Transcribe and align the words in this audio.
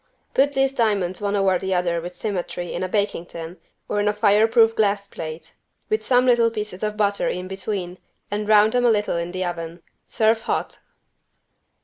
Put 0.33 0.53
these 0.53 0.73
diamonds 0.73 1.21
one 1.21 1.35
over 1.35 1.59
the 1.59 1.75
other 1.75 2.01
with 2.01 2.15
symmetry 2.15 2.73
in 2.73 2.81
a 2.81 2.89
baking 2.89 3.27
tin 3.27 3.57
or 3.87 3.99
in 3.99 4.07
a 4.07 4.13
fireproof 4.13 4.75
glass 4.75 5.05
plate, 5.05 5.53
with 5.89 6.01
some 6.01 6.25
little 6.25 6.49
pieces 6.49 6.81
of 6.81 6.97
butter 6.97 7.27
in 7.29 7.47
between 7.47 7.99
and 8.31 8.47
brown 8.47 8.71
them 8.71 8.83
a 8.83 8.89
little 8.89 9.17
in 9.17 9.31
the 9.31 9.45
oven. 9.45 9.83
Serve 10.07 10.41
hot. 10.41 10.79